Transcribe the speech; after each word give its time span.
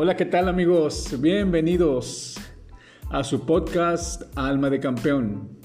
Hola, 0.00 0.14
¿qué 0.14 0.26
tal 0.26 0.48
amigos? 0.48 1.20
Bienvenidos 1.20 2.36
a 3.10 3.24
su 3.24 3.44
podcast 3.44 4.22
Alma 4.36 4.70
de 4.70 4.78
Campeón. 4.78 5.58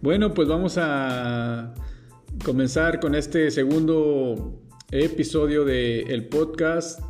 Bueno, 0.00 0.32
pues 0.34 0.46
vamos 0.46 0.78
a 0.78 1.74
comenzar 2.44 3.00
con 3.00 3.16
este 3.16 3.50
segundo 3.50 4.62
episodio 4.92 5.64
del 5.64 6.28
podcast. 6.28 7.00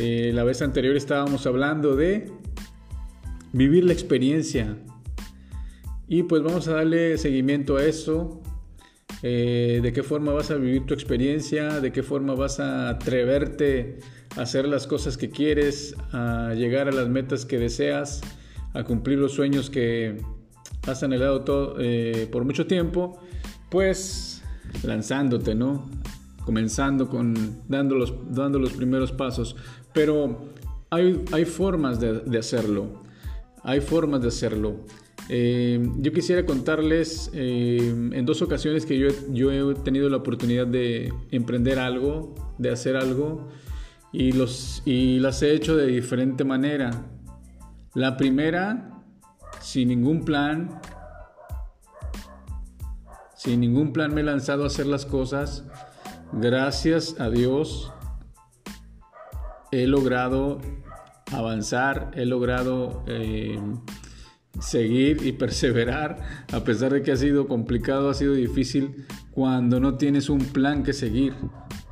Eh, 0.00 0.30
la 0.32 0.42
vez 0.42 0.62
anterior 0.62 0.96
estábamos 0.96 1.46
hablando 1.46 1.94
de 1.94 2.32
vivir 3.52 3.84
la 3.84 3.92
experiencia. 3.92 4.78
Y 6.08 6.22
pues 6.22 6.42
vamos 6.42 6.66
a 6.66 6.76
darle 6.76 7.18
seguimiento 7.18 7.76
a 7.76 7.84
eso. 7.84 8.40
Eh, 9.22 9.80
de 9.82 9.92
qué 9.92 10.02
forma 10.02 10.32
vas 10.32 10.50
a 10.50 10.54
vivir 10.54 10.86
tu 10.86 10.94
experiencia, 10.94 11.82
de 11.82 11.92
qué 11.92 12.02
forma 12.02 12.34
vas 12.34 12.58
a 12.58 12.88
atreverte 12.88 13.98
hacer 14.36 14.66
las 14.66 14.86
cosas 14.86 15.16
que 15.16 15.30
quieres, 15.30 15.94
a 16.12 16.54
llegar 16.54 16.88
a 16.88 16.92
las 16.92 17.08
metas 17.08 17.44
que 17.44 17.58
deseas, 17.58 18.20
a 18.72 18.84
cumplir 18.84 19.18
los 19.18 19.32
sueños 19.32 19.70
que 19.70 20.20
has 20.86 21.02
anhelado 21.02 21.76
eh, 21.78 22.28
por 22.30 22.44
mucho 22.44 22.66
tiempo, 22.66 23.18
pues 23.70 24.42
lanzándote, 24.82 25.54
¿no? 25.54 25.88
Comenzando 26.44 27.08
con 27.08 27.62
dando 27.68 27.94
los, 27.94 28.12
dando 28.30 28.58
los 28.58 28.72
primeros 28.72 29.12
pasos. 29.12 29.56
Pero 29.92 30.50
hay, 30.90 31.22
hay 31.32 31.44
formas 31.44 32.00
de, 32.00 32.20
de, 32.20 32.38
hacerlo. 32.38 33.02
Hay 33.62 33.80
formas 33.80 34.20
de 34.20 34.28
hacerlo. 34.28 34.84
Eh, 35.30 35.88
yo 36.00 36.12
quisiera 36.12 36.44
contarles 36.44 37.30
eh, 37.32 37.78
en 38.12 38.26
dos 38.26 38.42
ocasiones 38.42 38.84
que 38.84 38.98
yo, 38.98 39.08
yo 39.32 39.70
he 39.70 39.74
tenido 39.76 40.10
la 40.10 40.18
oportunidad 40.18 40.66
de 40.66 41.12
emprender 41.30 41.78
algo, 41.78 42.34
de 42.58 42.70
hacer 42.70 42.96
algo 42.96 43.48
y, 44.14 44.30
los, 44.30 44.80
y 44.84 45.18
las 45.18 45.42
he 45.42 45.52
hecho 45.52 45.76
de 45.76 45.86
diferente 45.86 46.44
manera. 46.44 46.90
La 47.94 48.16
primera, 48.16 49.02
sin 49.60 49.88
ningún 49.88 50.24
plan, 50.24 50.80
sin 53.36 53.60
ningún 53.60 53.92
plan 53.92 54.14
me 54.14 54.20
he 54.20 54.24
lanzado 54.24 54.62
a 54.62 54.68
hacer 54.68 54.86
las 54.86 55.04
cosas. 55.04 55.64
Gracias 56.32 57.20
a 57.20 57.28
Dios 57.28 57.92
he 59.72 59.88
logrado 59.88 60.60
avanzar, 61.32 62.12
he 62.14 62.24
logrado 62.24 63.02
eh, 63.08 63.58
seguir 64.60 65.26
y 65.26 65.32
perseverar, 65.42 66.46
a 66.52 66.62
pesar 66.62 66.92
de 66.92 67.02
que 67.02 67.10
ha 67.10 67.16
sido 67.16 67.48
complicado, 67.48 68.10
ha 68.10 68.14
sido 68.14 68.34
difícil, 68.34 69.06
cuando 69.32 69.80
no 69.80 69.96
tienes 69.96 70.28
un 70.28 70.38
plan 70.38 70.84
que 70.84 70.92
seguir. 70.92 71.34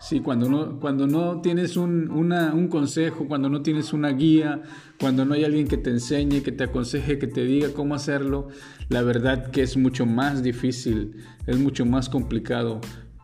Sí, 0.02 0.18
cuando 0.18 0.48
no, 0.48 0.80
cuando 0.80 1.06
no 1.06 1.40
tienes 1.42 1.76
un, 1.76 2.10
un, 2.10 2.66
consejo, 2.66 3.28
cuando 3.28 3.48
no 3.48 3.62
tienes 3.62 3.92
una 3.92 4.08
guía, 4.08 4.60
cuando 4.98 5.24
no 5.24 5.34
hay 5.34 5.44
alguien 5.44 5.68
que 5.68 5.76
te 5.76 5.90
enseñe, 5.90 6.42
que 6.42 6.50
te 6.50 6.64
aconseje, 6.64 7.20
que 7.20 7.28
te 7.28 7.44
diga 7.44 7.68
cómo 7.72 7.94
hacerlo, 7.94 8.48
la 8.88 9.02
verdad 9.02 9.52
que 9.52 9.62
es 9.62 9.76
mucho 9.76 10.04
más 10.04 10.42
difícil, 10.42 11.18
es 11.46 11.56
mucho 11.56 11.86
más 11.86 12.08
complicado. 12.08 12.80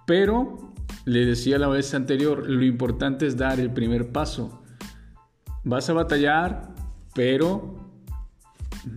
Pero, 0.06 0.72
le 1.04 1.26
decía 1.26 1.58
la 1.58 1.66
vez 1.66 1.94
anterior, 1.94 2.48
lo 2.48 2.64
importante 2.64 3.26
es 3.26 3.36
dar 3.36 3.58
el 3.58 3.72
primer 3.72 4.12
paso. 4.12 4.62
Vas 5.64 5.90
a 5.90 5.94
batallar, 5.94 6.76
pero 7.12 7.90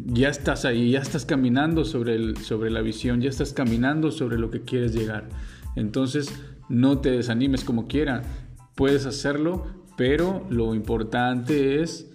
ya 0.06 0.30
estás 0.30 0.66
ahí, 0.66 0.92
ya 0.92 1.00
estás 1.00 1.26
caminando 1.26 1.84
sobre, 1.84 2.14
el, 2.14 2.38
sobre 2.38 2.70
la 2.70 2.82
visión, 2.82 3.22
ya 3.22 3.30
estás 3.30 3.54
caminando 3.54 4.12
sobre 4.12 4.38
lo 4.38 4.52
que 4.52 4.62
quieres 4.62 4.94
llegar. 4.94 5.30
Entonces, 5.76 6.32
no 6.72 7.00
te 7.00 7.12
desanimes 7.12 7.64
como 7.64 7.88
quiera, 7.88 8.24
puedes 8.76 9.06
hacerlo, 9.06 9.66
pero 9.98 10.46
lo 10.50 10.74
importante 10.74 11.82
es 11.82 12.10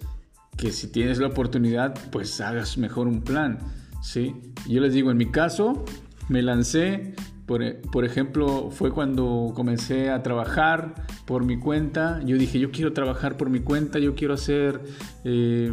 que 0.57 0.71
si 0.71 0.87
tienes 0.91 1.19
la 1.19 1.27
oportunidad, 1.27 1.93
pues 2.11 2.41
hagas 2.41 2.77
mejor 2.77 3.07
un 3.07 3.21
plan, 3.21 3.59
¿sí? 4.01 4.35
Yo 4.67 4.81
les 4.81 4.93
digo, 4.93 5.11
en 5.11 5.17
mi 5.17 5.27
caso, 5.27 5.85
me 6.27 6.41
lancé, 6.41 7.13
por, 7.45 7.63
por 7.91 8.03
ejemplo, 8.03 8.71
fue 8.71 8.91
cuando 8.91 9.51
comencé 9.53 10.09
a 10.09 10.23
trabajar 10.23 10.95
por 11.25 11.45
mi 11.45 11.59
cuenta, 11.59 12.21
yo 12.25 12.37
dije, 12.37 12.59
yo 12.59 12.71
quiero 12.71 12.91
trabajar 12.91 13.37
por 13.37 13.49
mi 13.49 13.59
cuenta, 13.59 13.99
yo 13.99 14.15
quiero 14.15 14.33
hacer, 14.33 14.81
eh, 15.23 15.71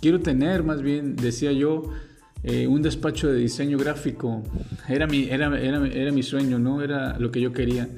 quiero 0.00 0.20
tener 0.20 0.62
más 0.62 0.80
bien, 0.80 1.16
decía 1.16 1.50
yo, 1.52 1.82
eh, 2.44 2.66
un 2.66 2.82
despacho 2.82 3.32
de 3.32 3.38
diseño 3.38 3.78
gráfico. 3.78 4.42
Era 4.86 5.06
mi, 5.06 5.24
era, 5.24 5.46
era, 5.58 5.86
era 5.86 6.12
mi 6.12 6.22
sueño, 6.22 6.58
¿no? 6.58 6.82
Era 6.82 7.18
lo 7.18 7.30
que 7.30 7.40
yo 7.40 7.52
quería. 7.52 7.88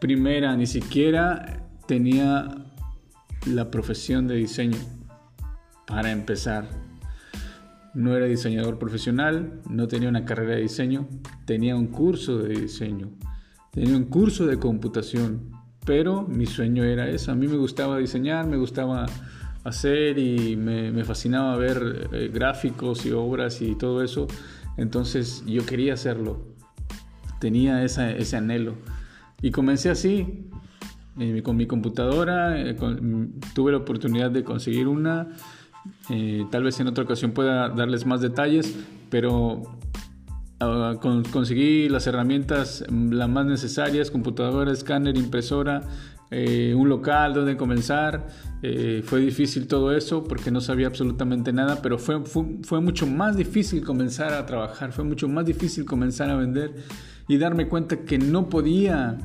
Primera, 0.00 0.56
ni 0.56 0.66
siquiera 0.66 1.66
tenía 1.88 2.48
la 3.46 3.70
profesión 3.70 4.28
de 4.28 4.36
diseño 4.36 4.78
para 5.86 6.12
empezar. 6.12 6.68
No 7.94 8.16
era 8.16 8.26
diseñador 8.26 8.78
profesional, 8.78 9.60
no 9.68 9.88
tenía 9.88 10.08
una 10.08 10.24
carrera 10.24 10.54
de 10.54 10.62
diseño, 10.62 11.08
tenía 11.46 11.74
un 11.76 11.88
curso 11.88 12.38
de 12.38 12.60
diseño, 12.60 13.10
tenía 13.72 13.96
un 13.96 14.04
curso 14.04 14.46
de 14.46 14.58
computación, 14.58 15.50
pero 15.84 16.22
mi 16.22 16.46
sueño 16.46 16.84
era 16.84 17.08
eso. 17.08 17.32
A 17.32 17.34
mí 17.34 17.48
me 17.48 17.56
gustaba 17.56 17.98
diseñar, 17.98 18.46
me 18.46 18.56
gustaba 18.56 19.06
hacer 19.64 20.18
y 20.18 20.56
me, 20.56 21.04
fascinaba 21.04 21.56
ver 21.56 22.08
eh, 22.12 22.30
gráficos 22.32 23.04
y 23.06 23.12
obras 23.12 23.60
y 23.62 23.74
todo 23.74 24.02
eso. 24.02 24.28
Entonces 24.76 25.42
yo 25.46 25.64
quería 25.66 25.94
hacerlo. 25.94 26.46
Tenía 27.40 27.82
ese 27.82 28.36
anhelo. 28.36 28.74
Y 29.42 29.50
comencé 29.50 29.90
así, 29.90 30.48
eh, 31.18 31.42
con 31.42 31.56
mi 31.56 31.66
computadora. 31.66 32.60
Eh, 32.60 32.76
tuve 33.54 33.72
la 33.72 33.78
oportunidad 33.78 34.30
de 34.30 34.44
conseguir 34.44 34.86
una. 34.86 35.28
tal 36.50 36.62
vez 36.62 36.78
en 36.80 36.88
otra 36.88 37.04
ocasión 37.04 37.32
pueda 37.32 37.68
darles 37.68 38.06
más 38.06 38.20
detalles, 38.20 38.74
pero 39.10 39.62
ah, 40.60 40.94
conseguí 41.00 41.88
las 41.88 42.06
herramientas 42.06 42.84
mm, 42.88 43.12
las 43.12 43.28
más 43.28 43.46
necesarias, 43.46 44.10
computadora, 44.10 44.72
escáner, 44.72 45.16
impresora, 45.16 45.82
eh, 46.36 46.74
un 46.74 46.88
local 46.88 47.32
donde 47.32 47.56
comenzar. 47.56 48.26
Eh, 48.60 49.02
fue 49.04 49.20
difícil 49.20 49.68
todo 49.68 49.94
eso 49.94 50.24
porque 50.24 50.50
no 50.50 50.60
sabía 50.60 50.88
absolutamente 50.88 51.52
nada, 51.52 51.80
pero 51.80 51.96
fue, 51.96 52.24
fue, 52.24 52.80
mucho 52.80 53.06
más 53.06 53.36
difícil 53.36 53.84
comenzar 53.84 54.32
a 54.32 54.44
trabajar, 54.44 54.90
fue 54.90 55.04
mucho 55.04 55.28
más 55.28 55.46
difícil 55.46 55.84
comenzar 55.84 56.30
a 56.30 56.36
vender 56.36 56.74
y 57.28 57.36
darme 57.36 57.68
cuenta 57.68 58.04
que 58.04 58.18
no 58.18 58.48
podía 58.48 59.16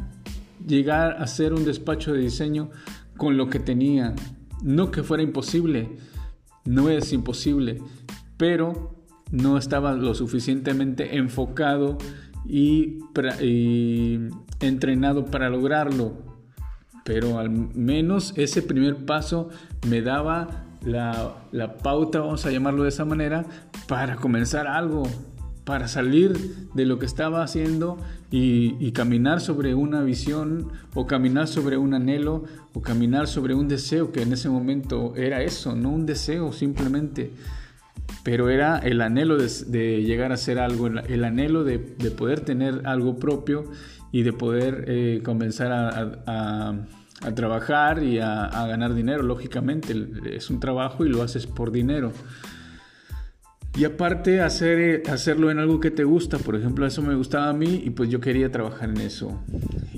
llegar 0.68 1.14
a 1.14 1.24
hacer 1.24 1.54
un 1.54 1.66
despacho 1.66 2.14
de 2.14 2.20
diseño 2.20 2.70
con 3.18 3.38
lo 3.38 3.50
que 3.50 3.60
tenía. 3.60 4.14
No 4.62 4.92
que 4.92 5.02
fuera 5.02 5.24
imposible, 5.24 5.98
no 6.66 6.90
es 6.90 7.12
imposible, 7.12 7.82
pero 8.38 9.04
no 9.32 9.58
estaba 9.58 9.94
lo 9.94 10.14
suficientemente 10.14 11.18
enfocado 11.18 11.98
y 12.46 13.00
entrenado 14.60 15.26
para 15.26 15.50
lograrlo 15.50 16.29
pero 17.10 17.40
al 17.40 17.50
menos 17.50 18.34
ese 18.36 18.62
primer 18.62 18.98
paso 18.98 19.50
me 19.88 20.04
daba 20.04 20.66
la, 20.86 21.34
pauta, 21.82 22.20
vamos 22.20 22.46
a 22.46 22.52
llamarlo 22.52 22.84
de 22.84 22.90
esa 22.90 23.04
manera, 23.04 23.48
para 23.88 24.18
comenzar 24.18 24.68
algo, 24.68 25.02
para 25.64 25.88
salir 25.88 26.70
de 26.76 26.86
lo 26.86 27.00
que 27.00 27.08
estaba 27.08 27.42
haciendo 27.42 27.98
y, 28.30 28.92
caminar 28.92 29.42
sobre 29.42 29.74
una 29.74 30.04
visión 30.04 30.72
o 30.94 31.08
caminar 31.08 31.48
sobre 31.48 31.78
un 31.78 31.96
anhelo 31.96 32.44
o 32.76 32.82
caminar 32.84 33.28
sobre 33.28 33.56
un 33.56 33.68
deseo 33.68 34.12
que 34.12 34.22
en 34.22 34.34
ese 34.34 34.48
momento 34.50 35.16
era 35.16 35.42
eso, 35.42 35.76
no 35.76 35.90
un 35.90 36.06
deseo 36.06 36.54
simplemente, 36.54 37.32
pero 38.24 38.52
era 38.52 38.78
el 38.78 39.02
anhelo 39.02 39.36
de, 39.36 40.04
llegar 40.04 40.30
a 40.30 40.36
hacer 40.36 40.60
algo, 40.60 40.86
el, 40.86 41.24
anhelo 41.24 41.64
de, 41.64 41.80
poder 41.80 42.42
tener 42.42 42.84
algo 42.86 43.18
propio 43.18 43.64
y 44.12 44.22
de 44.22 44.32
poder 44.32 44.86
eh, 44.88 45.22
comenzar 45.24 45.72
a 45.72 46.86
trabajar 47.36 48.04
y 48.04 48.20
a, 48.20 48.48
ganar 48.68 48.94
dinero, 48.94 49.24
lógicamente. 49.24 49.94
Es 50.32 50.50
un 50.50 50.60
trabajo 50.60 51.06
y 51.06 51.10
lo 51.10 51.22
haces 51.22 51.48
por 51.48 51.72
dinero. 51.72 52.12
Y 53.78 53.86
aparte 53.86 54.42
hacer, 54.42 55.04
hacerlo 55.10 55.52
en 55.52 55.60
algo 55.60 55.80
que 55.80 55.92
te 55.92 56.04
gusta, 56.04 56.38
por 56.38 56.56
ejemplo, 56.56 56.86
eso 56.86 57.02
me 57.02 57.16
gustaba 57.16 57.50
a 57.50 57.54
mí 57.54 57.82
y 57.86 57.92
pues 57.92 58.10
yo 58.10 58.20
quería 58.20 58.52
trabajar 58.52 58.90
en 58.90 58.98
eso. 58.98 59.40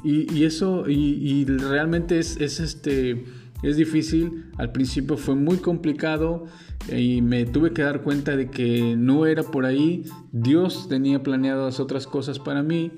Y, 0.03 0.43
eso, 0.43 0.89
y, 0.89 1.45
realmente 1.45 2.19
es, 2.19 2.37
es, 2.37 2.59
este, 2.59 3.23
es 3.63 3.77
difícil, 3.77 4.45
al 4.57 4.71
principio 4.71 5.17
fue 5.17 5.35
muy 5.35 5.57
complicado 5.57 6.45
y 6.91 7.21
me 7.21 7.45
tuve 7.45 7.71
que 7.71 7.83
dar 7.83 8.01
cuenta 8.01 8.35
de 8.35 8.49
que 8.49 8.95
no 8.97 9.25
era 9.25 9.43
por 9.43 9.65
ahí, 9.65 10.03
Dios 10.31 10.87
tenía 10.89 11.23
planeadas 11.23 11.79
otras 11.79 12.07
cosas 12.07 12.39
para 12.39 12.63
mí. 12.63 12.91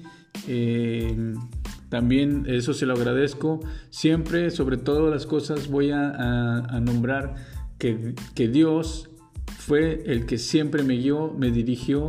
Eh, 0.48 1.34
también 1.94 2.46
eso 2.48 2.74
se 2.74 2.88
lo 2.88 2.94
agradezco. 2.94 3.60
Siempre, 3.92 4.50
sobre 4.50 4.78
todas 4.78 5.14
las 5.14 5.28
cosas, 5.28 5.68
voy 5.68 5.92
a, 5.92 6.80
nombrar 6.82 7.36
que, 7.78 8.16
Dios 8.48 9.12
fue 9.60 10.02
el 10.08 10.26
que 10.26 10.40
siempre 10.40 10.82
me 10.82 10.96
guió, 10.96 11.32
me 11.38 11.52
dirigió 11.52 12.08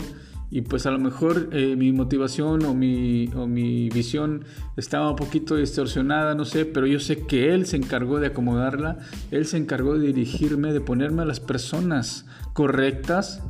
y 0.50 0.62
pues 0.62 0.86
a 0.86 0.90
lo 0.90 0.98
mejor 0.98 1.50
eh, 1.52 1.76
mi 1.76 1.92
motivación 1.92 2.64
o 2.64 2.72
mi, 2.72 3.28
o 3.36 3.46
mi 3.46 3.90
visión 3.90 4.46
estaba 4.78 5.10
un 5.10 5.16
poquito 5.16 5.56
distorsionada, 5.56 6.34
no 6.34 6.46
sé, 6.46 6.64
pero 6.64 6.86
yo 6.86 6.98
sé 6.98 7.26
que 7.26 7.52
Él 7.52 7.66
se 7.66 7.76
encargó 7.76 8.20
de 8.20 8.28
acomodarla, 8.28 9.00
Él 9.31 9.44
se 9.44 9.58
encargó 9.58 9.98
de 9.98 10.06
dirigirme, 10.06 10.72
de 10.72 10.81
ponerme 10.81 11.20
a 11.20 11.26
las 11.26 11.40
personas 11.40 12.25
correctas, 12.54 13.42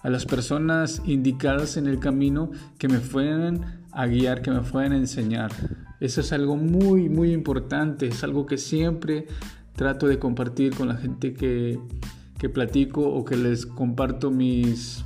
a 0.00 0.10
las 0.10 0.26
personas 0.26 1.02
indicadas 1.04 1.76
en 1.76 1.86
el 1.86 1.98
camino 1.98 2.50
que 2.78 2.88
me 2.88 2.98
fueran 2.98 3.82
a 3.92 4.06
guiar, 4.06 4.42
que 4.42 4.50
me 4.50 4.62
fueran 4.62 4.92
a 4.92 4.96
enseñar. 4.96 5.50
Eso 6.00 6.20
es 6.20 6.32
algo 6.32 6.56
muy, 6.56 7.08
muy 7.08 7.32
importante, 7.32 8.06
es 8.06 8.22
algo 8.22 8.46
que 8.46 8.58
siempre 8.58 9.26
trato 9.74 10.06
de 10.06 10.18
compartir 10.18 10.74
con 10.74 10.88
la 10.88 10.96
gente 10.96 11.34
que, 11.34 11.78
que 12.38 12.48
platico 12.48 13.02
o 13.02 13.24
que 13.24 13.36
les 13.36 13.66
comparto 13.66 14.30
mis 14.30 15.04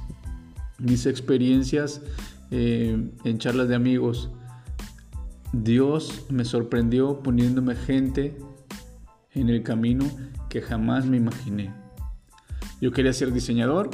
mis 0.82 1.06
experiencias 1.06 2.02
eh, 2.50 3.10
en 3.24 3.38
charlas 3.38 3.68
de 3.68 3.74
amigos. 3.74 4.30
Dios 5.52 6.26
me 6.28 6.44
sorprendió 6.44 7.22
poniéndome 7.22 7.74
gente 7.76 8.36
en 9.32 9.48
el 9.48 9.62
camino 9.62 10.04
que 10.48 10.60
jamás 10.60 11.06
me 11.06 11.16
imaginé. 11.16 11.72
Yo 12.80 12.90
quería 12.90 13.12
ser 13.12 13.32
diseñador, 13.32 13.90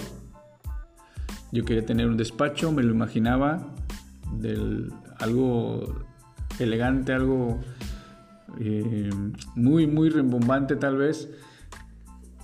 yo 1.53 1.65
quería 1.65 1.85
tener 1.85 2.07
un 2.09 2.17
despacho, 2.17 2.73
me 2.73 2.83
lo 2.83 2.93
imaginaba 2.93 3.75
del, 4.33 4.93
algo 5.19 6.05
elegante, 6.59 7.13
algo 7.13 7.61
eh, 8.61 9.11
muy, 9.55 9.87
muy 9.87 10.11
rembombante 10.11 10.77
tal 10.77 10.97
vez. 10.97 11.29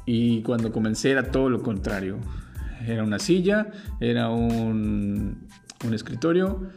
Y 0.07 0.43
cuando 0.43 0.73
comencé 0.73 1.11
era 1.11 1.31
todo 1.31 1.49
lo 1.49 1.63
contrario. 1.63 2.19
Era 2.87 3.03
una 3.03 3.19
silla, 3.19 3.69
era 4.01 4.29
un, 4.29 5.49
escritorio, 5.93 6.69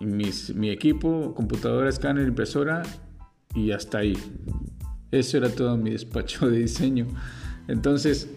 mi 0.00 0.70
equipo, 0.70 1.34
computadora, 1.34 1.88
escáner, 1.88 2.26
impresora 2.26 2.82
y 3.54 3.70
hasta 3.70 3.98
ahí. 3.98 4.16
Eso 5.10 5.38
era 5.38 5.48
todo 5.48 5.76
mi 5.76 5.90
despacho 5.90 6.50
de 6.50 6.58
diseño. 6.58 7.06
Entonces, 7.68 8.28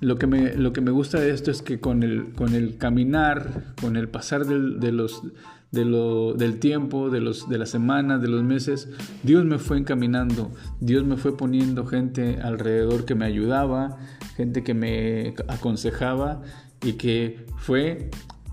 lo 0.00 0.18
que 0.18 0.26
me, 0.26 0.54
lo 0.54 0.72
que 0.72 0.80
me 0.80 0.90
gusta 0.90 1.20
de 1.20 1.30
esto 1.30 1.50
es 1.50 1.62
que 1.62 1.80
con 1.80 2.02
el, 2.02 2.32
con 2.32 2.54
el 2.54 2.76
caminar, 2.76 3.74
con 3.80 3.96
el 3.96 4.08
pasar 4.08 4.46
de 4.46 4.92
los, 4.92 5.22
del 5.70 6.58
tiempo, 6.58 7.10
de, 7.10 7.20
los, 7.20 7.48
de 7.48 7.58
las 7.58 7.70
semanas, 7.70 8.20
de 8.20 8.28
los 8.28 8.42
meses, 8.42 8.88
Dios 9.22 9.44
me 9.44 9.58
fue 9.58 9.78
encaminando, 9.78 10.52
Dios 10.80 11.04
me 11.04 11.16
fue 11.16 11.36
poniendo 11.36 11.86
gente 11.86 12.38
alrededor 12.42 13.04
que 13.04 13.14
me 13.14 13.24
ayudaba, 13.24 13.98
gente 14.36 14.62
que 14.62 14.74
me 14.74 15.34
aconsejaba 15.48 16.42
y 16.82 16.94
que 16.94 17.46
fue 17.56 18.10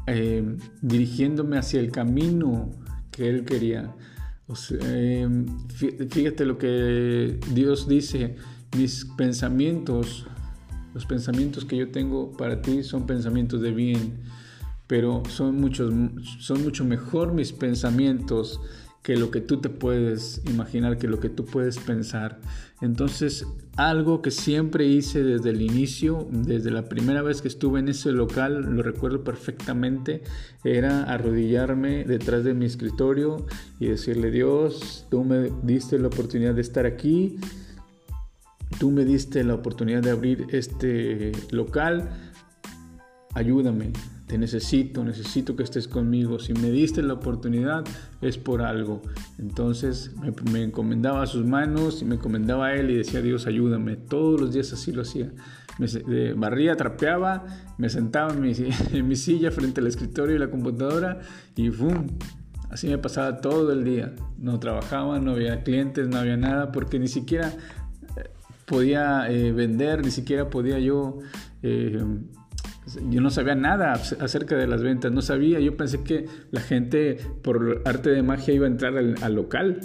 eh, 0.08 0.58
dirigiéndome 0.82 1.58
hacia 1.58 1.80
el 1.80 1.92
camino 1.92 2.72
que 3.12 3.30
Él 3.30 3.46
quería. 3.46 3.94
Eh, 4.82 5.46
fíjate 6.10 6.46
lo 6.46 6.58
que 6.58 7.40
Dios 7.54 7.88
dice, 7.88 8.36
mis 8.76 9.06
pensamientos, 9.18 10.28
los 10.94 11.06
pensamientos 11.06 11.66
que 11.66 11.78
yo 11.78 11.90
tengo 11.90 12.32
para 12.32 12.62
ti 12.62 12.84
son 12.84 13.06
pensamientos 13.06 13.62
de 13.62 13.72
bien 13.72 14.24
pero 14.88 15.24
son, 15.30 15.60
muchos, 15.60 15.94
son 16.40 16.64
mucho 16.64 16.84
mejor 16.84 17.34
mis 17.34 17.52
pensamientos 17.52 18.60
que 19.02 19.18
lo 19.18 19.32
que 19.32 19.42
tú 19.42 19.58
te 19.60 19.70
puedes 19.70 20.42
imaginar, 20.48 20.98
que 20.98 21.08
lo 21.08 21.20
que 21.20 21.30
tú 21.30 21.46
puedes 21.46 21.78
pensar. 21.78 22.40
Entonces, 22.80 23.46
algo 23.76 24.22
que 24.22 24.32
siempre 24.32 24.86
hice 24.86 25.24
desde 25.24 25.50
el 25.50 25.62
inicio, 25.62 26.28
desde 26.32 26.72
la 26.72 26.86
primera 26.86 27.22
vez 27.22 27.42
que 27.42 27.50
estuve 27.50 27.80
en 27.80 27.90
ese 27.90 28.12
local, 28.12 28.62
lo 28.62 28.82
recuerdo 28.82 29.24
perfectamente, 29.24 30.24
era 30.64 31.04
arrodillarme 31.04 32.06
detrás 32.06 32.46
de 32.46 32.54
mi 32.54 32.66
escritorio 32.66 33.46
y 33.80 33.88
decirle, 33.88 34.32
Dios, 34.32 35.06
tú 35.10 35.24
me 35.26 35.50
diste 35.64 36.00
la 36.00 36.08
oportunidad 36.08 36.54
de 36.54 36.62
estar 36.62 36.86
aquí, 36.86 37.40
tú 38.80 38.92
me 38.92 39.06
diste 39.06 39.44
la 39.44 39.56
oportunidad 39.56 40.02
de 40.02 40.12
abrir 40.12 40.48
este 40.52 41.32
local, 41.52 42.10
ayúdame, 43.34 43.92
te 44.28 44.38
necesito, 44.38 45.04
necesito 45.04 45.56
que 45.56 45.64
estés 45.64 45.88
conmigo. 45.88 46.40
Si 46.40 46.54
me 46.54 46.72
diste 46.72 47.04
la 47.04 47.14
oportunidad 47.14 47.84
es 48.22 48.38
por 48.38 48.62
algo. 48.62 49.02
Entonces 49.38 50.12
me, 50.52 50.64
encomendaba 50.64 51.24
a 51.24 51.28
sus 51.28 51.46
manos 51.46 52.02
y 52.02 52.06
me 52.06 52.16
encomendaba 52.16 52.68
a 52.68 52.76
él 52.76 52.90
y 52.90 52.96
decía, 52.96 53.22
Dios, 53.22 53.48
ayúdame. 53.48 53.96
Todos 53.96 54.40
los 54.40 54.54
días 54.54 54.72
así 54.74 54.92
lo 54.92 55.02
hacía. 55.02 55.32
Me 55.78 56.34
barría, 56.34 56.76
trapeaba, 56.76 57.46
me 57.78 57.90
sentaba 57.90 58.34
en 58.34 58.42
mi, 58.42 58.54
en 58.94 59.08
mi, 59.08 59.16
silla 59.16 59.52
frente 59.52 59.82
al 59.82 59.88
escritorio 59.88 60.36
y 60.36 60.40
la 60.40 60.50
computadora 60.50 61.20
y 61.56 61.70
¡fum! 61.70 62.08
Así 62.70 62.88
me 62.88 62.98
pasaba 62.98 63.38
todo 63.38 63.72
el 63.72 63.84
día. 63.84 64.16
No 64.40 64.60
trabajaba, 64.60 65.20
no 65.20 65.32
había 65.32 65.62
clientes, 65.62 66.08
no 66.08 66.18
había 66.18 66.38
nada, 66.38 66.72
porque 66.72 66.98
ni 66.98 67.08
siquiera 67.08 67.54
podía 68.66 69.30
eh, 69.30 69.52
vender, 69.52 70.04
ni 70.04 70.12
siquiera 70.12 70.50
podía 70.50 70.80
yo... 70.80 71.20
Eh, 71.62 72.04
yo 73.10 73.22
no 73.22 73.30
sabía 73.30 73.56
nada 73.56 73.94
acerca 73.94 74.58
de 74.58 74.68
las 74.68 74.84
ventas, 74.84 75.12
no 75.12 75.22
sabía, 75.22 75.60
yo 75.62 75.78
pensé 75.78 76.04
que 76.04 76.26
la 76.52 76.60
gente 76.60 77.18
por 77.42 77.82
arte 77.86 78.10
de 78.10 78.24
magia 78.24 78.54
iba 78.54 78.66
a 78.66 78.70
entrar 78.70 78.98
al, 78.98 79.36
local 79.36 79.80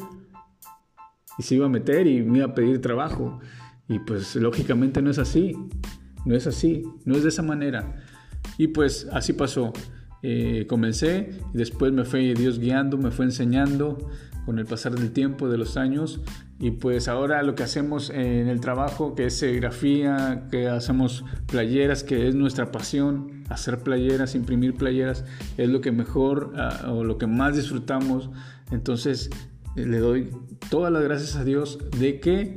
y 1.39 1.43
se 1.45 1.55
iba 1.55 1.67
a 1.67 1.69
meter 1.69 2.09
y 2.09 2.23
me 2.23 2.39
iba 2.39 2.49
a 2.49 2.55
pedir 2.55 2.81
trabajo. 2.81 3.39
Y 3.89 4.01
pues 4.01 4.35
lógicamente 4.35 5.01
no 5.01 5.11
es 5.11 5.19
así, 5.19 5.57
no 6.25 6.35
es 6.35 6.49
así, 6.49 6.83
no 7.05 7.17
es 7.17 7.23
de 7.23 7.29
esa 7.29 7.43
manera. 7.43 8.05
Y 8.59 8.69
pues 8.69 9.09
así 9.13 9.33
pasó. 9.33 9.73
Eh, 10.21 10.67
comencé 10.69 11.31
y 11.55 11.59
después 11.59 11.93
me 11.93 12.05
fue 12.05 12.35
Dios 12.35 12.59
guiando, 12.59 12.99
me 12.99 13.13
fue 13.13 13.25
enseñando 13.25 14.11
con 14.49 14.59
el 14.59 14.65
pasar 14.65 14.95
del 14.95 15.13
tiempo, 15.13 15.51
de 15.51 15.59
los 15.59 15.77
años. 15.77 16.23
Y 16.59 16.71
pues 16.71 17.07
ahora 17.07 17.43
lo 17.43 17.55
que 17.55 17.65
hacemos 17.65 18.09
en 18.09 18.49
el 18.49 18.63
trabajo, 18.63 19.15
que 19.15 19.27
es 19.27 19.37
serigrafía, 19.37 20.47
que 20.51 20.69
hacemos 20.69 21.23
playeras, 21.49 22.03
que 22.03 22.29
es 22.29 22.35
nuestra 22.35 22.73
pasión, 22.73 23.45
hacer 23.51 23.81
playeras, 23.81 24.35
imprimir 24.35 24.75
playeras, 24.75 25.27
es 25.59 25.69
lo 25.69 25.83
que 25.83 25.93
mejor 25.93 26.55
ah, 26.57 26.91
o 26.91 27.05
lo 27.05 27.19
que 27.19 27.27
más 27.27 27.57
disfrutamos. 27.57 28.31
Entonces 28.71 29.29
le 29.77 29.99
doy 29.99 30.31
todas 30.71 30.91
las 30.91 31.03
gracias 31.03 31.37
a 31.37 31.45
Dios 31.45 31.79
de 32.01 32.19
que 32.19 32.57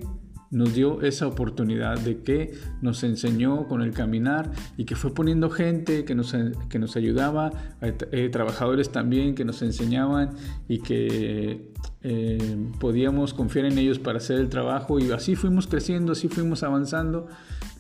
nos 0.52 0.76
dio 0.76 1.02
esa 1.02 1.28
oportunidad 1.28 1.98
de 2.00 2.22
que 2.22 2.54
nos 2.82 3.04
enseñó 3.04 3.68
con 3.68 3.82
el 3.82 3.94
caminar 3.94 4.52
y 4.78 4.84
que 4.84 4.96
fue 4.96 5.14
poniendo 5.14 5.50
gente 5.50 6.04
que 6.04 6.14
nos, 6.14 6.36
que 6.70 6.78
nos 6.78 6.96
ayudaba, 6.98 7.52
eh, 7.82 8.30
trabajadores 8.30 8.92
también 8.92 9.34
que 9.34 9.46
nos 9.46 9.62
enseñaban 9.62 10.32
y 10.68 10.80
que 10.80 11.72
eh, 12.04 12.58
podíamos 12.80 13.34
confiar 13.34 13.66
en 13.66 13.78
ellos 13.78 13.98
para 13.98 14.18
hacer 14.18 14.40
el 14.40 14.50
trabajo 14.50 15.00
y 15.00 15.10
así 15.12 15.36
fuimos 15.36 15.68
creciendo, 15.68 16.12
así 16.12 16.28
fuimos 16.28 16.64
avanzando 16.64 17.28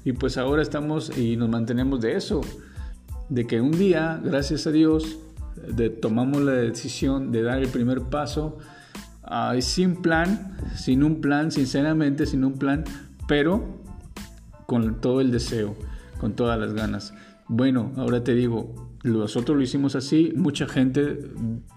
y 0.05 0.13
pues 0.13 0.38
ahora 0.38 0.62
estamos 0.62 1.15
y 1.17 1.36
nos 1.36 1.50
mantenemos 1.50 2.00
de 2.00 2.15
eso, 2.15 2.41
de 3.29 3.46
que 3.46 3.60
un 3.60 3.72
día, 3.72 4.19
gracias 4.24 4.65
a 4.65 4.72
Dios, 4.72 5.19
de, 5.67 5.89
tomamos 5.89 6.41
la 6.41 6.53
decisión 6.53 7.31
de 7.31 7.43
dar 7.43 7.60
el 7.60 7.67
primer 7.67 8.01
paso 8.03 8.57
sin 9.60 10.01
plan, 10.01 10.58
sin 10.75 11.04
un 11.04 11.22
plan, 11.22 11.51
sinceramente, 11.51 12.25
sin 12.25 12.44
un 12.44 12.54
plan, 12.54 12.84
pero 13.28 13.82
con 14.66 15.01
todo 15.01 15.22
el 15.22 15.32
deseo, 15.32 15.75
con 16.20 16.34
todas 16.34 16.60
las 16.60 16.74
ganas. 16.74 17.13
Bueno, 17.48 17.92
ahora 17.98 18.24
te 18.24 18.34
digo, 18.34 18.98
nosotros 19.04 19.58
lo 19.58 19.63
hicimos 19.63 19.96
así, 19.96 20.32
mucha 20.36 20.68
gente 20.68 21.20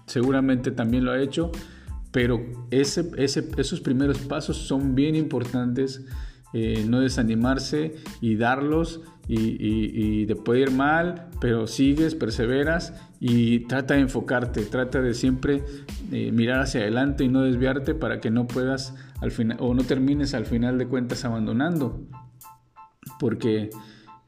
seguramente 0.05 0.71
también 0.71 1.03
lo 1.05 1.11
ha 1.11 1.21
hecho, 1.21 1.51
pero 2.11 2.41
esos 2.71 3.81
primeros 3.81 4.19
pasos 4.19 4.57
son 4.57 4.95
bien 4.95 5.15
importantes, 5.15 6.05
eh, 6.57 6.85
no 6.87 7.01
desanimarse 7.01 7.95
y 8.21 8.37
darlos 8.37 9.01
y, 9.27 9.57
y, 9.59 10.25
te 10.25 10.37
puede 10.37 10.61
ir 10.61 10.71
mal, 10.71 11.27
pero 11.41 11.67
sigues, 11.67 12.15
perseveras 12.15 12.93
y 13.19 13.67
trata 13.67 13.95
de 13.95 13.99
enfocarte, 13.99 14.61
trata 14.61 15.01
de 15.01 15.13
siempre 15.13 15.65
eh, 16.13 16.31
mirar 16.31 16.61
hacia 16.61 16.79
adelante 16.79 17.25
y 17.25 17.27
no 17.27 17.41
desviarte 17.41 17.93
para 17.93 18.21
que 18.21 18.31
no 18.31 18.47
puedas 18.47 18.95
al 19.19 19.31
final 19.31 19.57
o 19.59 19.73
no 19.73 19.83
termines 19.83 20.33
al 20.33 20.45
final 20.45 20.77
de 20.77 20.87
cuentas 20.87 21.25
abandonando, 21.25 22.07
porque 23.19 23.69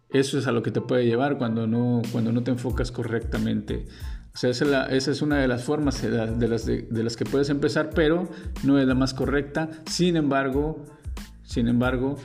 eso 0.09 0.37
es 0.37 0.47
a 0.47 0.51
lo 0.51 0.63
que 0.63 0.71
te 0.71 0.81
puede 0.81 1.05
llevar 1.05 1.37
cuando 1.37 1.65
no, 1.65 2.01
cuando 2.11 2.33
no 2.33 2.43
te 2.43 2.51
enfocas 2.51 2.91
correctamente. 2.91 3.85
O 4.33 4.37
sea, 4.37 4.49
esa 4.49 5.11
es, 5.11 5.21
una 5.21 5.37
de 5.37 5.47
las 5.47 5.63
formas 5.63 6.01
de 6.01 6.09
las, 6.09 6.65
de 6.65 7.03
las 7.03 7.15
que 7.15 7.23
puedes 7.23 7.49
empezar, 7.49 7.91
pero 7.95 8.27
no 8.65 8.79
es 8.79 8.85
la 8.85 8.95
más 8.95 9.13
correcta. 9.13 9.69
Sin 9.85 10.17
embargo, 10.17 10.85
sin 11.47 11.67
embargo, 11.67 12.17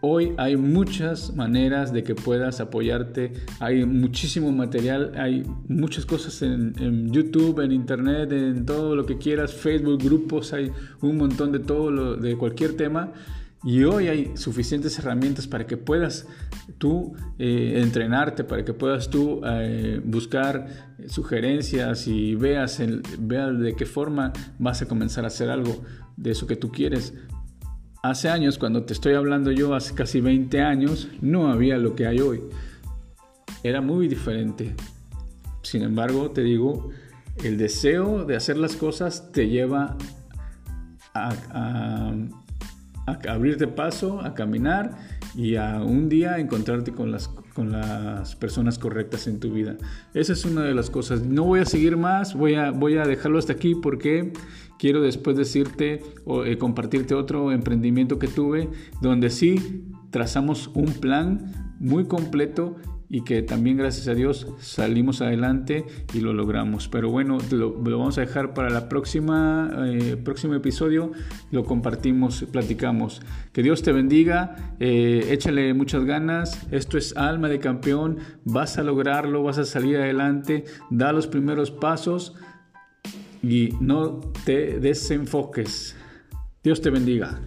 Hoy 0.00 0.32
hay 0.38 0.56
muchas 0.56 1.34
maneras 1.34 1.92
de 1.92 2.02
que 2.02 2.14
puedas 2.14 2.60
apoyarte, 2.60 3.32
hay 3.60 3.84
muchísimo 3.84 4.52
material, 4.52 5.12
hay 5.16 5.44
muchas 5.68 6.06
cosas 6.06 6.42
en, 6.42 7.10
YouTube, 7.12 7.60
en 7.60 7.72
Internet, 7.72 8.32
en 8.32 8.64
todo 8.64 8.94
lo 8.96 9.06
que 9.06 9.18
quieras, 9.18 9.52
Facebook, 9.52 10.02
grupos, 10.02 10.52
hay 10.52 10.70
un 11.00 11.16
montón 11.16 11.52
de 11.52 11.58
todo, 11.58 11.90
lo, 11.90 12.16
de 12.16 12.36
cualquier 12.36 12.76
tema 12.76 13.12
Y 13.64 13.84
hoy 13.84 14.08
hay 14.08 14.36
suficientes 14.36 14.98
herramientas 14.98 15.46
para 15.46 15.66
que 15.66 15.76
puedas 15.76 16.26
tú 16.78 17.14
eh, 17.38 17.80
entrenarte, 17.82 18.44
para 18.44 18.64
que 18.64 18.72
puedas 18.72 19.10
tú 19.10 19.40
eh, 19.44 20.00
buscar 20.04 20.94
sugerencias 21.08 22.06
y 22.06 22.34
veas, 22.34 22.80
el, 22.80 23.02
veas 23.18 23.58
de 23.58 23.74
qué 23.74 23.86
forma 23.86 24.32
vas 24.58 24.82
a 24.82 24.88
comenzar 24.88 25.24
a 25.24 25.28
hacer 25.28 25.50
algo 25.50 25.82
de 26.16 26.30
eso 26.30 26.46
que 26.46 26.56
tú 26.56 26.70
quieres. 26.70 27.14
Hace 28.02 28.28
años, 28.28 28.58
cuando 28.58 28.84
te 28.84 28.92
estoy 28.92 29.14
hablando 29.14 29.50
yo, 29.50 29.74
hace 29.74 29.94
casi 29.94 30.20
20 30.20 30.60
años, 30.60 31.08
no 31.20 31.50
había 31.50 31.76
lo 31.78 31.94
que 31.94 32.06
hay 32.06 32.20
hoy. 32.20 32.42
Era 33.62 33.80
muy 33.80 34.06
diferente. 34.06 34.74
Sin 35.62 35.82
embargo, 35.82 36.30
te 36.30 36.42
digo, 36.42 36.90
el 37.42 37.58
deseo 37.58 38.24
de 38.24 38.36
hacer 38.36 38.56
las 38.56 38.76
cosas 38.76 39.32
te 39.32 39.48
lleva 39.48 39.96
a, 41.14 42.12
abrirte 43.28 43.66
paso, 43.66 44.20
a 44.20 44.34
caminar 44.34 44.96
y 45.34 45.56
a 45.56 45.82
un 45.82 46.08
día 46.08 46.38
encontrarte 46.38 46.92
con 46.92 47.10
las, 47.10 47.28
con 47.28 47.72
las 47.72 48.36
personas 48.36 48.78
correctas 48.78 49.26
en 49.26 49.40
tu 49.40 49.52
vida. 49.52 49.76
Esa 50.14 50.32
es 50.32 50.44
una 50.44 50.62
de 50.62 50.74
las 50.74 50.90
cosas. 50.90 51.22
No 51.22 51.44
voy 51.44 51.60
a 51.60 51.64
seguir 51.64 51.96
más, 51.96 52.34
voy 52.34 52.54
a, 52.54 52.70
voy 52.70 52.96
a 52.96 53.04
dejarlo 53.04 53.38
hasta 53.38 53.52
aquí 53.52 53.74
porque 53.74 54.32
quiero 54.78 55.00
después 55.00 55.36
decirte 55.36 56.02
o 56.24 56.44
eh, 56.44 56.58
compartirte 56.58 57.14
otro 57.14 57.52
emprendimiento 57.52 58.18
que 58.18 58.28
tuve 58.28 58.68
donde 59.00 59.30
sí 59.30 59.84
trazamos 60.10 60.70
un 60.74 60.86
plan 60.86 61.74
muy 61.78 62.06
completo 62.06 62.76
y 63.08 63.22
que 63.22 63.42
también 63.42 63.76
gracias 63.76 64.08
a 64.08 64.14
Dios 64.14 64.48
salimos 64.58 65.22
adelante 65.22 65.84
y 66.12 66.20
lo 66.20 66.32
logramos. 66.32 66.88
Pero 66.88 67.10
bueno, 67.10 67.38
lo, 67.50 67.72
vamos 67.72 68.18
a 68.18 68.22
dejar 68.22 68.54
para 68.54 68.70
la 68.70 68.88
próxima 68.88 69.70
eh, 69.86 70.16
próximo 70.16 70.54
episodio, 70.54 71.12
lo 71.50 71.64
compartimos, 71.64 72.44
platicamos. 72.50 73.22
Que 73.52 73.62
Dios 73.62 73.82
te 73.82 73.92
bendiga, 73.92 74.74
eh, 74.80 75.28
échale 75.30 75.72
muchas 75.74 76.04
ganas, 76.04 76.66
esto 76.72 76.98
es 76.98 77.16
alma 77.16 77.48
de 77.48 77.60
campeón, 77.60 78.18
vas 78.44 78.78
a 78.78 78.82
lograrlo, 78.82 79.42
vas 79.42 79.58
a 79.58 79.64
salir 79.64 79.96
adelante, 79.96 80.64
da 80.90 81.12
los 81.12 81.26
primeros 81.26 81.70
pasos 81.70 82.34
y 83.48 83.76
no 83.80 84.20
te 84.44 84.80
desenfoques. 84.80 85.96
Dios 86.62 86.80
te 86.80 86.90
bendiga. 86.90 87.40